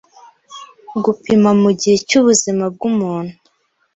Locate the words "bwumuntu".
2.73-3.33